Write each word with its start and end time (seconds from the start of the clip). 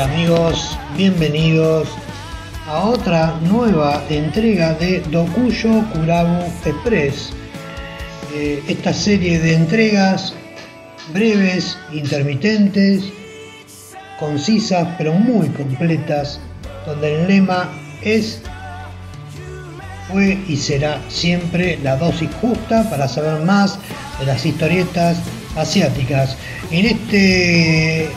amigos? 0.00 0.76
Bienvenidos 0.96 1.88
a 2.66 2.80
otra 2.80 3.38
nueva 3.42 4.02
entrega 4.10 4.74
de 4.74 5.00
Dokuyo 5.10 5.84
Kurabu 5.92 6.44
Express. 6.64 7.30
Eh, 8.34 8.62
esta 8.68 8.92
serie 8.92 9.38
de 9.38 9.54
entregas 9.54 10.34
breves, 11.14 11.78
intermitentes, 11.92 13.04
concisas 14.18 14.86
pero 14.98 15.14
muy 15.14 15.48
completas, 15.48 16.40
donde 16.84 17.22
el 17.22 17.28
lema 17.28 17.70
es 18.02 18.42
fue 20.10 20.38
y 20.46 20.56
será 20.56 21.00
siempre 21.08 21.78
la 21.82 21.96
dosis 21.96 22.30
justa 22.40 22.88
para 22.90 23.08
saber 23.08 23.44
más 23.44 23.78
de 24.18 24.26
las 24.26 24.44
historietas 24.44 25.18
asiáticas. 25.56 26.36
En, 26.70 26.86
este, 26.86 28.10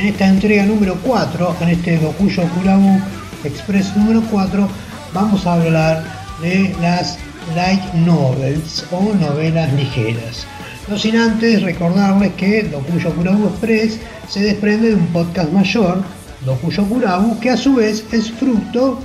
en 0.00 0.06
esta 0.06 0.28
entrega 0.28 0.64
número 0.64 0.94
4, 1.02 1.56
en 1.60 1.68
este 1.68 1.98
Dokuyo 1.98 2.42
Kurabu 2.54 2.98
Express 3.44 3.94
número 3.96 4.22
4, 4.30 4.66
vamos 5.12 5.46
a 5.46 5.54
hablar 5.54 6.02
de 6.40 6.74
las 6.80 7.18
light 7.54 7.82
novels 7.92 8.86
o 8.92 9.12
novelas 9.14 9.70
ligeras. 9.74 10.46
No 10.88 10.96
sin 10.96 11.16
antes 11.16 11.62
recordarles 11.62 12.32
que 12.34 12.62
Dokuyo 12.62 13.14
Kurabu 13.14 13.48
Express 13.48 14.00
se 14.26 14.40
desprende 14.40 14.88
de 14.88 14.94
un 14.94 15.06
podcast 15.08 15.52
mayor, 15.52 16.02
Dokuyo 16.46 16.84
Kurabu, 16.86 17.38
que 17.38 17.50
a 17.50 17.58
su 17.58 17.74
vez 17.74 18.06
es 18.10 18.32
fruto 18.32 19.00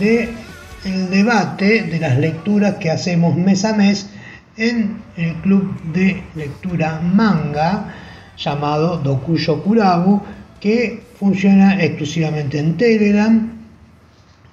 de 0.00 0.34
el 0.84 1.10
debate 1.10 1.84
de 1.84 2.00
las 2.00 2.18
lecturas 2.18 2.74
que 2.80 2.90
hacemos 2.90 3.36
mes 3.36 3.64
a 3.64 3.74
mes 3.74 4.08
en 4.56 5.00
el 5.16 5.34
club 5.42 5.80
de 5.92 6.24
lectura 6.34 7.00
manga 7.00 7.94
llamado 8.36 8.98
Dokuyo 8.98 9.62
Kurabu, 9.62 10.22
que 10.60 11.02
funciona 11.18 11.82
exclusivamente 11.82 12.58
en 12.58 12.76
Telegram, 12.76 13.50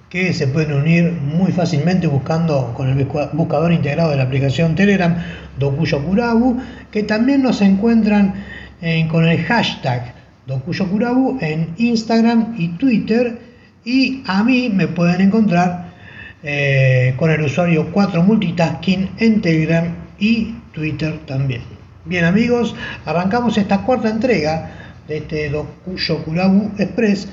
que 0.10 0.34
se 0.34 0.48
pueden 0.48 0.74
unir 0.74 1.12
muy 1.12 1.52
fácilmente 1.52 2.06
buscando 2.06 2.74
con 2.76 2.90
el 2.90 3.06
buscador 3.34 3.72
integrado 3.72 4.12
de 4.12 4.18
la 4.18 4.24
aplicación 4.24 4.76
Telegram 4.76 5.16
Dokuyo 5.58 6.04
Kurabu, 6.04 6.58
que 6.92 7.04
también 7.04 7.42
nos 7.42 7.62
encuentran 7.62 8.34
eh, 8.82 9.08
con 9.10 9.26
el 9.26 9.42
hashtag 9.44 10.14
Dokuyo 10.46 10.90
Kurabu 10.90 11.38
en 11.40 11.74
Instagram 11.78 12.56
y 12.58 12.70
Twitter, 12.70 13.40
y 13.86 14.22
a 14.28 14.44
mí 14.44 14.70
me 14.70 14.88
pueden 14.88 15.22
encontrar 15.22 15.92
eh, 16.44 17.14
con 17.18 17.32
el 17.32 17.42
usuario 17.42 17.92
4 17.92 18.24
Multitasking 18.24 19.12
en 19.18 19.42
Telegram 19.42 19.86
y 20.20 20.56
Twitter 20.74 21.20
también. 21.26 21.81
Bien 22.04 22.26
amigos, 22.26 22.74
arrancamos 23.06 23.60
esta 23.60 23.84
cuarta 23.84 24.10
entrega 24.10 24.72
de 25.08 25.18
este 25.18 25.52
Dokuyo 25.52 26.24
Kurabu 26.24 26.72
Express 26.80 27.28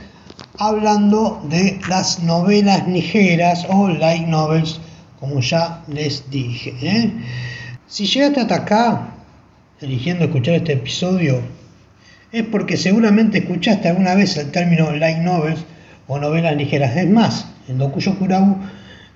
hablando 0.58 1.40
de 1.48 1.80
las 1.88 2.22
novelas 2.22 2.86
ligeras 2.86 3.66
o 3.70 3.88
light 3.88 4.26
novels, 4.26 4.78
como 5.20 5.40
ya 5.40 5.82
les 5.88 6.28
dije. 6.28 6.74
¿eh? 6.82 7.12
Si 7.86 8.04
llegaste 8.04 8.40
hasta 8.40 8.56
acá, 8.56 9.08
eligiendo 9.80 10.26
escuchar 10.26 10.56
este 10.56 10.74
episodio, 10.74 11.40
es 12.30 12.42
porque 12.42 12.76
seguramente 12.76 13.38
escuchaste 13.38 13.88
alguna 13.88 14.14
vez 14.14 14.36
el 14.36 14.50
término 14.50 14.92
light 14.92 15.18
novels 15.18 15.64
o 16.08 16.18
novelas 16.18 16.56
ligeras. 16.56 16.94
Es 16.94 17.08
más, 17.08 17.46
en 17.68 17.78
Dokuyo 17.78 18.18
Kurabu 18.18 18.58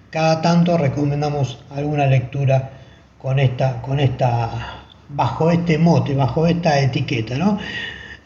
cada 0.08 0.40
tanto 0.40 0.78
recomendamos 0.78 1.62
alguna 1.70 2.06
lectura 2.06 2.70
con 3.18 3.38
esta, 3.38 3.82
con 3.82 4.00
esta, 4.00 4.81
bajo 5.14 5.50
este 5.50 5.78
mote, 5.78 6.14
bajo 6.14 6.46
esta 6.46 6.80
etiqueta, 6.80 7.36
¿no? 7.36 7.58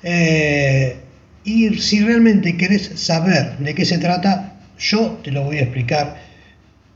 Eh, 0.03 0.97
y 1.45 1.75
si 1.79 2.01
realmente 2.01 2.57
querés 2.57 2.93
saber 2.97 3.59
de 3.59 3.75
qué 3.75 3.85
se 3.85 3.99
trata, 3.99 4.55
yo 4.79 5.19
te 5.23 5.31
lo 5.31 5.45
voy 5.45 5.59
a 5.59 5.63
explicar 5.63 6.17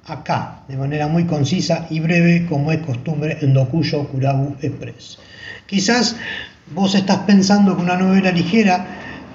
acá, 0.06 0.62
de 0.69 0.77
manera 0.77 1.06
muy 1.06 1.25
concisa 1.25 1.87
y 1.91 2.00
breve, 2.00 2.47
como 2.47 2.73
es 2.73 2.79
costumbre 2.79 3.39
en 3.41 3.55
Dokuyo 3.55 4.09
Kurabu 4.09 4.56
Express. 4.61 5.19
Quizás 5.67 6.17
vos 6.75 6.95
estás 6.95 7.19
pensando 7.19 7.77
que 7.77 7.83
una 7.83 7.97
novela 7.97 8.33
ligera, 8.33 8.87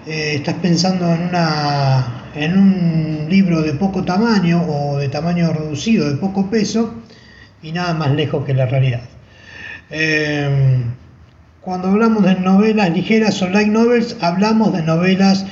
eh, 0.06 0.34
estás 0.36 0.56
pensando 0.56 1.14
en 1.14 1.22
una 1.22 2.22
en 2.36 2.58
un 2.58 3.28
libro 3.30 3.62
de 3.62 3.74
poco 3.74 4.04
tamaño 4.04 4.62
o 4.68 4.98
de 4.98 5.08
tamaño 5.08 5.54
reducido, 5.54 6.10
de 6.10 6.18
poco 6.18 6.50
peso, 6.50 6.94
y 7.64 7.72
nada 7.72 7.94
más 7.94 8.12
lejos 8.12 8.46
que 8.46 8.54
la 8.54 8.66
realidad. 8.66 9.02
Eh, 9.90 10.84
cuando 11.62 11.90
hablamos 11.90 12.23
de 12.23 12.35
novelas 12.35 12.91
ligeras 12.91 13.41
o 13.41 13.50
light 13.50 13.69
novels, 13.69 14.18
hablamos 14.22 14.73
de 14.73 14.84
novelas 14.84 15.46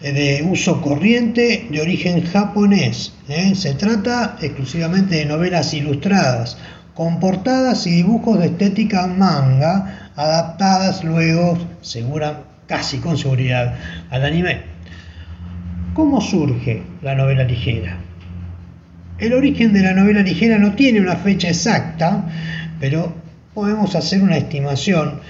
eh, 0.00 0.12
de 0.12 0.42
uso 0.42 0.80
corriente 0.80 1.66
de 1.70 1.80
origen 1.80 2.22
japonés. 2.24 3.12
¿eh? 3.28 3.54
Se 3.54 3.74
trata 3.74 4.36
exclusivamente 4.40 5.16
de 5.16 5.26
novelas 5.26 5.74
ilustradas, 5.74 6.58
con 6.94 7.20
portadas 7.20 7.86
y 7.86 7.90
dibujos 7.90 8.38
de 8.38 8.46
estética 8.46 9.06
manga, 9.06 10.10
adaptadas 10.16 11.04
luego, 11.04 11.58
segura, 11.82 12.44
casi 12.66 12.98
con 12.98 13.18
seguridad, 13.18 13.74
al 14.10 14.24
anime. 14.24 14.62
¿Cómo 15.92 16.20
surge 16.20 16.82
la 17.02 17.14
novela 17.14 17.44
ligera? 17.44 17.98
El 19.18 19.32
origen 19.32 19.72
de 19.72 19.82
la 19.82 19.92
novela 19.92 20.22
ligera 20.22 20.58
no 20.58 20.74
tiene 20.74 21.00
una 21.00 21.16
fecha 21.16 21.48
exacta, 21.48 22.24
pero 22.80 23.25
podemos 23.56 23.94
hacer 23.94 24.22
una 24.22 24.36
estimación. 24.36 25.20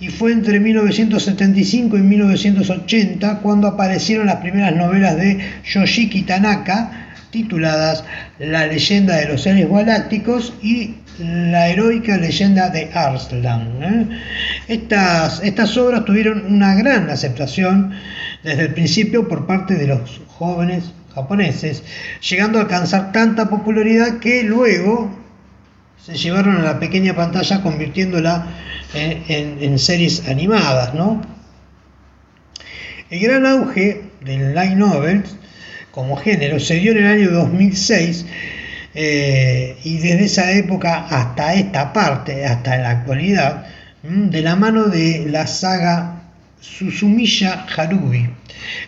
Y 0.00 0.08
fue 0.08 0.32
entre 0.32 0.58
1975 0.58 1.98
y 1.98 2.00
1980 2.00 3.40
cuando 3.40 3.68
aparecieron 3.68 4.26
las 4.26 4.36
primeras 4.36 4.74
novelas 4.74 5.18
de 5.18 5.38
Yoshiki 5.64 6.22
Tanaka, 6.22 7.10
tituladas 7.30 8.04
La 8.38 8.66
leyenda 8.66 9.16
de 9.16 9.28
los 9.28 9.42
seres 9.42 9.68
galácticos 9.68 10.54
y 10.62 10.94
La 11.18 11.68
heroica 11.68 12.16
leyenda 12.16 12.70
de 12.70 12.90
Arslan. 12.94 13.82
¿eh? 13.82 14.06
Estas, 14.68 15.42
estas 15.44 15.76
obras 15.76 16.06
tuvieron 16.06 16.46
una 16.46 16.74
gran 16.74 17.10
aceptación 17.10 17.92
desde 18.42 18.62
el 18.62 18.72
principio 18.72 19.28
por 19.28 19.46
parte 19.46 19.74
de 19.74 19.88
los 19.88 20.22
jóvenes 20.38 20.84
japoneses, 21.14 21.82
llegando 22.26 22.60
a 22.60 22.62
alcanzar 22.62 23.12
tanta 23.12 23.50
popularidad 23.50 24.20
que 24.20 24.42
luego 24.42 25.27
se 26.04 26.14
llevaron 26.14 26.56
a 26.56 26.62
la 26.62 26.78
pequeña 26.78 27.14
pantalla 27.14 27.62
convirtiéndola 27.62 28.46
en, 28.94 29.78
series 29.78 30.26
animadas. 30.28 30.94
¿no? 30.94 31.22
El 33.10 33.20
gran 33.20 33.46
auge 33.46 34.02
del 34.20 34.54
light 34.54 34.76
novels 34.76 35.36
como 35.90 36.16
género 36.16 36.60
se 36.60 36.76
dio 36.76 36.92
en 36.92 36.98
el 36.98 37.06
año 37.06 37.30
2006 37.30 38.26
eh, 38.94 39.76
y 39.84 39.98
desde 39.98 40.24
esa 40.24 40.52
época 40.52 41.06
hasta 41.08 41.54
esta 41.54 41.92
parte, 41.92 42.46
hasta 42.46 42.76
la 42.78 42.90
actualidad, 42.90 43.66
de 44.02 44.42
la 44.42 44.56
mano 44.56 44.84
de 44.84 45.26
la 45.28 45.46
saga 45.46 46.17
Susumiya 46.60 47.66
Harubi. 47.76 48.28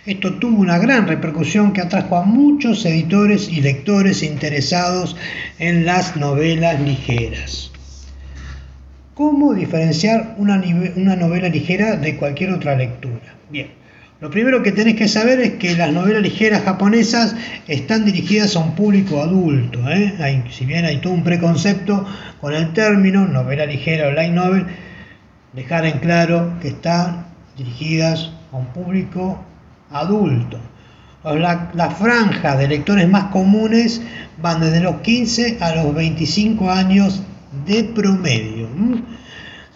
Esto 0.05 0.35
tuvo 0.35 0.61
una 0.61 0.79
gran 0.79 1.07
repercusión 1.07 1.73
que 1.73 1.81
atrajo 1.81 2.17
a 2.17 2.25
muchos 2.25 2.85
editores 2.85 3.49
y 3.49 3.61
lectores 3.61 4.23
interesados 4.23 5.17
en 5.59 5.87
las 5.87 6.17
novelas 6.17 6.81
ligeras. 6.81 7.71
¿Cómo 9.15 9.55
diferenciar 9.55 10.35
una, 10.39 10.63
una 10.97 11.15
novela 11.15 11.49
ligera 11.49 11.97
de 11.97 12.17
cualquier 12.17 12.53
otra 12.53 12.75
lectura? 12.75 13.37
Bien, 13.51 13.69
lo 14.21 14.31
primero 14.31 14.63
que 14.63 14.73
tenés 14.73 14.97
que 14.97 15.09
saber 15.09 15.41
es 15.41 15.53
que 15.53 15.77
las 15.77 15.93
novelas 15.93 16.23
ligeras 16.23 16.63
japonesas 16.63 17.37
están 17.69 18.05
dirigidas 18.05 18.57
a 18.57 18.61
un 18.61 18.75
público 18.75 19.23
adulto. 19.23 19.81
¿eh? 19.91 20.43
si 20.51 20.67
bien 20.67 20.85
hay 20.85 20.99
todo 20.99 21.13
un 21.13 21.23
preconcepto 21.23 22.07
con 22.41 22.53
el 22.55 22.73
término 22.73 23.27
novela 23.27 23.65
ligera 23.65 24.09
o 24.09 24.13
light 24.13 24.33
novel, 24.33 24.67
dejar 25.53 25.87
en 25.87 25.99
claro 26.01 26.59
que 26.61 26.69
está 26.69 27.30
dirigidas 27.57 28.31
a 28.53 28.57
un 28.57 28.67
público 28.67 29.39
adulto. 29.91 30.59
las 31.23 31.99
franjas 31.99 32.59
de 32.59 32.69
lectores 32.69 33.09
más 33.09 33.25
comunes 33.25 34.01
van 34.41 34.61
desde 34.61 34.81
los 34.81 34.97
15 35.03 35.59
a 35.61 35.75
los 35.75 35.95
25 35.95 36.71
años 36.71 37.23
de 37.67 37.85
promedio. 37.85 38.69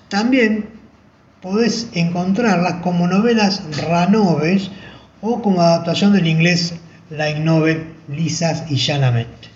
También 0.09 0.67
podés 1.43 1.89
encontrarlas 1.93 2.75
como 2.75 3.07
novelas 3.07 3.63
ranoves 3.89 4.71
o 5.21 5.43
como 5.43 5.61
adaptación 5.61 6.13
del 6.13 6.27
inglés 6.27 6.75
light 7.11 7.39
novel 7.39 7.85
lisas 8.09 8.65
y 8.71 8.77
llanamente. 8.77 9.49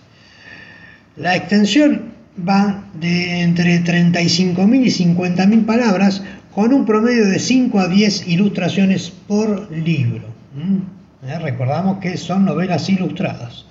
La 1.16 1.36
extensión 1.36 2.12
va 2.46 2.84
de 2.94 3.40
entre 3.40 3.82
35.000 3.82 4.84
y 4.84 5.14
50.000 5.14 5.66
palabras 5.66 6.22
con 6.58 6.72
un 6.72 6.84
promedio 6.84 7.24
de 7.24 7.38
5 7.38 7.78
a 7.78 7.86
10 7.86 8.26
ilustraciones 8.26 9.12
por 9.28 9.70
libro. 9.70 10.24
¿Eh? 11.24 11.38
Recordamos 11.38 11.98
que 11.98 12.16
son 12.16 12.46
novelas 12.46 12.88
ilustradas. 12.88 13.64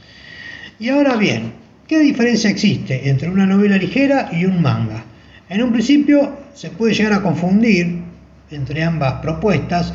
Y 0.79 0.87
ahora 0.87 1.17
bien, 1.17 1.51
¿qué 1.85 1.99
diferencia 1.99 2.49
existe 2.49 3.09
entre 3.09 3.29
una 3.29 3.45
novela 3.45 3.75
ligera 3.75 4.29
y 4.31 4.45
un 4.45 4.61
manga? 4.61 5.03
En 5.49 5.63
un 5.63 5.73
principio 5.73 6.37
se 6.53 6.69
puede 6.69 6.93
llegar 6.93 7.11
a 7.11 7.21
confundir 7.21 8.03
entre 8.51 8.81
ambas 8.83 9.15
propuestas, 9.15 9.93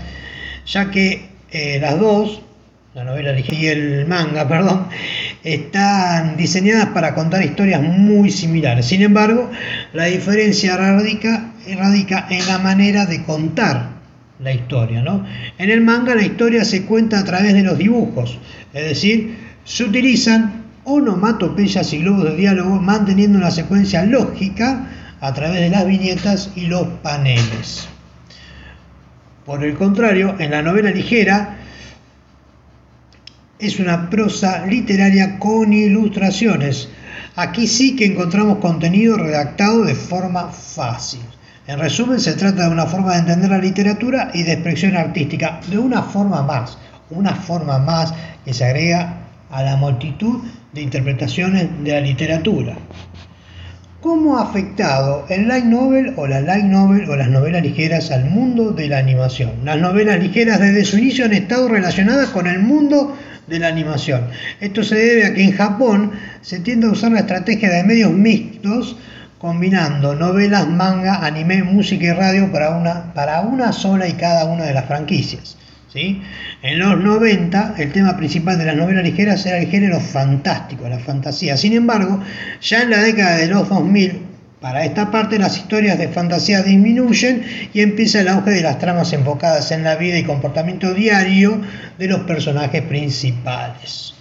ya 0.66 0.90
que 0.90 1.30
eh, 1.50 1.78
las 1.80 1.98
dos, 1.98 2.42
la 2.92 3.04
novela 3.04 3.34
y 3.38 3.66
el 3.68 4.04
manga, 4.04 4.46
perdón, 4.48 4.88
están 5.42 6.36
diseñadas 6.36 6.88
para 6.88 7.14
contar 7.14 7.42
historias 7.42 7.80
muy 7.80 8.30
similares. 8.30 8.84
Sin 8.84 9.00
embargo, 9.00 9.50
la 9.94 10.04
diferencia 10.04 10.76
radica, 10.76 11.51
radica 11.76 12.26
en 12.30 12.46
la 12.46 12.58
manera 12.58 13.06
de 13.06 13.24
contar 13.24 13.90
la 14.38 14.52
historia. 14.52 15.02
¿no? 15.02 15.24
En 15.58 15.70
el 15.70 15.80
manga 15.80 16.14
la 16.14 16.24
historia 16.24 16.64
se 16.64 16.84
cuenta 16.84 17.20
a 17.20 17.24
través 17.24 17.54
de 17.54 17.62
los 17.62 17.78
dibujos, 17.78 18.38
es 18.72 18.84
decir, 18.84 19.36
se 19.64 19.84
utilizan 19.84 20.62
onomatopeyas 20.84 21.92
y 21.92 21.98
globos 21.98 22.24
de 22.24 22.36
diálogo 22.36 22.80
manteniendo 22.80 23.38
una 23.38 23.50
secuencia 23.50 24.04
lógica 24.04 24.88
a 25.20 25.32
través 25.32 25.60
de 25.60 25.70
las 25.70 25.86
viñetas 25.86 26.50
y 26.56 26.62
los 26.62 26.86
paneles. 27.02 27.86
Por 29.46 29.64
el 29.64 29.74
contrario, 29.74 30.36
en 30.38 30.50
la 30.50 30.62
novela 30.62 30.90
ligera 30.90 31.58
es 33.58 33.78
una 33.78 34.10
prosa 34.10 34.66
literaria 34.66 35.38
con 35.38 35.72
ilustraciones. 35.72 36.88
Aquí 37.36 37.68
sí 37.68 37.94
que 37.94 38.06
encontramos 38.06 38.58
contenido 38.58 39.16
redactado 39.16 39.84
de 39.84 39.94
forma 39.94 40.48
fácil. 40.48 41.20
En 41.66 41.78
resumen, 41.78 42.18
se 42.18 42.32
trata 42.34 42.64
de 42.64 42.72
una 42.72 42.86
forma 42.86 43.12
de 43.12 43.20
entender 43.20 43.50
la 43.50 43.58
literatura 43.58 44.30
y 44.34 44.42
de 44.42 44.54
expresión 44.54 44.96
artística, 44.96 45.60
de 45.68 45.78
una 45.78 46.02
forma 46.02 46.42
más, 46.42 46.76
una 47.10 47.34
forma 47.36 47.78
más 47.78 48.12
que 48.44 48.52
se 48.52 48.64
agrega 48.64 49.20
a 49.48 49.62
la 49.62 49.76
multitud 49.76 50.40
de 50.72 50.82
interpretaciones 50.82 51.68
de 51.84 51.92
la 51.92 52.00
literatura. 52.00 52.76
¿Cómo 54.00 54.36
ha 54.36 54.42
afectado 54.42 55.26
el 55.28 55.46
light 55.46 55.64
novel 55.64 56.14
o 56.16 56.26
la 56.26 56.40
light 56.40 56.64
novel 56.64 57.08
o 57.08 57.14
las 57.14 57.28
novelas 57.28 57.62
ligeras 57.62 58.10
al 58.10 58.24
mundo 58.24 58.72
de 58.72 58.88
la 58.88 58.98
animación? 58.98 59.64
Las 59.64 59.78
novelas 59.78 60.18
ligeras 60.20 60.58
desde 60.58 60.84
su 60.84 60.98
inicio 60.98 61.26
han 61.26 61.32
estado 61.32 61.68
relacionadas 61.68 62.30
con 62.30 62.48
el 62.48 62.58
mundo 62.58 63.16
de 63.46 63.60
la 63.60 63.68
animación. 63.68 64.26
Esto 64.60 64.82
se 64.82 64.96
debe 64.96 65.26
a 65.26 65.34
que 65.34 65.44
en 65.44 65.52
Japón 65.52 66.10
se 66.40 66.58
tiende 66.58 66.88
a 66.88 66.90
usar 66.90 67.12
la 67.12 67.20
estrategia 67.20 67.70
de 67.70 67.84
medios 67.84 68.10
mixtos 68.10 68.96
combinando 69.42 70.14
novelas, 70.14 70.68
manga, 70.68 71.26
anime, 71.26 71.64
música 71.64 72.04
y 72.04 72.12
radio 72.12 72.52
para 72.52 72.76
una, 72.76 73.12
para 73.12 73.40
una 73.40 73.72
sola 73.72 74.06
y 74.06 74.12
cada 74.12 74.44
una 74.44 74.62
de 74.62 74.72
las 74.72 74.86
franquicias. 74.86 75.56
¿sí? 75.92 76.22
En 76.62 76.78
los 76.78 76.96
90 77.00 77.74
el 77.78 77.90
tema 77.90 78.16
principal 78.16 78.56
de 78.56 78.66
las 78.66 78.76
novelas 78.76 79.02
ligeras 79.02 79.44
era 79.44 79.58
el 79.58 79.66
género 79.66 79.98
fantástico, 79.98 80.88
la 80.88 81.00
fantasía. 81.00 81.56
Sin 81.56 81.72
embargo, 81.72 82.22
ya 82.60 82.82
en 82.82 82.90
la 82.90 82.98
década 82.98 83.36
de 83.36 83.48
los 83.48 83.68
2000, 83.68 84.22
para 84.60 84.84
esta 84.84 85.10
parte 85.10 85.40
las 85.40 85.56
historias 85.56 85.98
de 85.98 86.06
fantasía 86.06 86.62
disminuyen 86.62 87.42
y 87.74 87.80
empieza 87.80 88.20
el 88.20 88.28
auge 88.28 88.52
de 88.52 88.62
las 88.62 88.78
tramas 88.78 89.12
enfocadas 89.12 89.72
en 89.72 89.82
la 89.82 89.96
vida 89.96 90.18
y 90.18 90.22
comportamiento 90.22 90.94
diario 90.94 91.60
de 91.98 92.06
los 92.06 92.20
personajes 92.20 92.82
principales. 92.82 94.14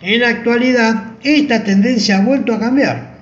En 0.00 0.20
la 0.20 0.28
actualidad, 0.28 1.14
esta 1.24 1.64
tendencia 1.64 2.18
ha 2.18 2.20
vuelto 2.20 2.54
a 2.54 2.60
cambiar. 2.60 3.15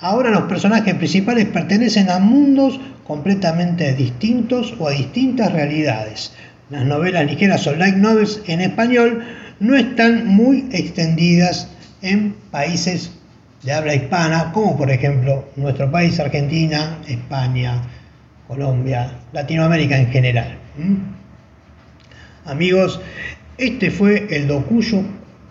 Ahora 0.00 0.30
los 0.30 0.44
personajes 0.44 0.94
principales 0.94 1.46
pertenecen 1.46 2.10
a 2.10 2.18
mundos 2.18 2.80
completamente 3.04 3.94
distintos 3.94 4.74
o 4.78 4.88
a 4.88 4.92
distintas 4.92 5.52
realidades 5.52 6.32
las 6.70 6.84
novelas 6.86 7.26
ligeras 7.26 7.66
o 7.66 7.74
light 7.74 7.96
novels 7.96 8.40
en 8.46 8.60
español 8.60 9.24
no 9.58 9.76
están 9.76 10.26
muy 10.28 10.68
extendidas 10.70 11.68
en 12.00 12.34
países 12.52 13.10
de 13.64 13.72
habla 13.72 13.94
hispana, 13.94 14.52
como 14.52 14.76
por 14.76 14.90
ejemplo 14.90 15.48
nuestro 15.56 15.90
país, 15.90 16.18
Argentina, 16.20 16.98
España, 17.08 17.82
Colombia, 18.46 19.10
Latinoamérica 19.32 19.98
en 19.98 20.06
general. 20.10 20.56
Amigos, 22.46 23.00
este 23.58 23.90
fue 23.90 24.28
el 24.30 24.46
Dokuyo 24.46 25.02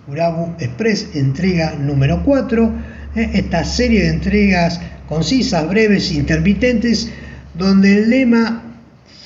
Urabu 0.07 0.55
Express, 0.59 1.15
entrega 1.15 1.75
número 1.75 2.23
4. 2.23 2.71
Esta 3.15 3.63
serie 3.63 4.03
de 4.03 4.09
entregas 4.09 4.79
concisas, 5.07 5.67
breves, 5.67 6.11
intermitentes, 6.11 7.11
donde 7.55 7.97
el 7.97 8.09
lema 8.09 8.63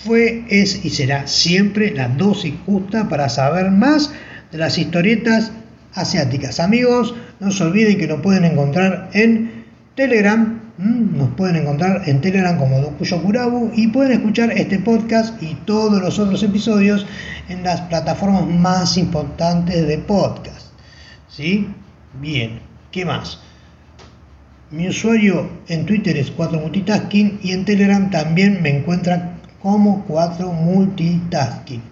fue, 0.05 0.45
es 0.49 0.85
y 0.85 0.89
será 0.89 1.27
siempre 1.27 1.91
la 1.91 2.07
dosis 2.07 2.53
justa 2.65 3.09
para 3.09 3.27
saber 3.29 3.71
más 3.71 4.11
de 4.51 4.57
las 4.57 4.77
historietas 4.77 5.51
asiáticas. 5.93 6.59
Amigos, 6.59 7.13
no 7.39 7.51
se 7.51 7.63
olviden 7.63 7.97
que 7.97 8.07
nos 8.07 8.21
pueden 8.21 8.45
encontrar 8.45 9.09
en 9.13 9.65
Telegram, 9.95 10.61
nos 10.77 11.29
pueden 11.35 11.57
encontrar 11.57 12.07
en 12.07 12.21
Telegram 12.21 12.57
como 12.57 12.79
Dokuyo 12.79 13.21
Kurabu 13.21 13.71
y 13.75 13.87
pueden 13.87 14.13
escuchar 14.13 14.51
este 14.53 14.79
podcast 14.79 15.41
y 15.43 15.55
todos 15.65 16.01
los 16.01 16.19
otros 16.19 16.41
episodios 16.43 17.05
en 17.49 17.63
las 17.63 17.81
plataformas 17.81 18.47
más 18.47 18.97
importantes 18.97 19.87
de 19.87 19.97
podcast. 19.99 20.67
¿Sí? 21.29 21.67
Bien, 22.19 22.59
¿qué 22.91 23.05
más? 23.05 23.39
Mi 24.73 24.87
usuario 24.87 25.47
en 25.67 25.85
Twitter 25.85 26.17
es 26.17 26.35
4multitasking 26.35 27.41
y 27.43 27.51
en 27.51 27.63
Telegram 27.63 28.09
también 28.09 28.59
me 28.63 28.75
encuentran 28.75 29.35
como 29.61 30.03
4 30.05 30.51
multitasking. 30.51 31.83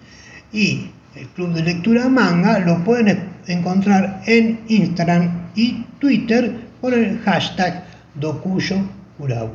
Y 0.51 0.89
el 1.15 1.27
club 1.27 1.53
de 1.53 1.61
lectura 1.61 2.09
manga 2.09 2.57
lo 2.57 2.83
pueden 2.83 3.19
encontrar 3.45 4.23
en 4.25 4.61
Instagram 4.67 5.51
y 5.55 5.83
Twitter 5.99 6.55
por 6.81 6.95
el 6.95 7.19
hashtag 7.19 7.83
Dokuyo 8.15 8.77
Kurabu. 9.19 9.53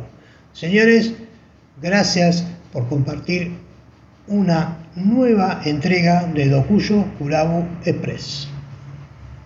Señores, 0.52 1.12
gracias 1.82 2.46
por 2.72 2.88
compartir 2.88 3.50
una 4.28 4.76
nueva 4.94 5.62
entrega 5.64 6.22
de 6.32 6.48
Dokuyo 6.48 7.04
Kurabu 7.18 7.64
Express. 7.84 8.55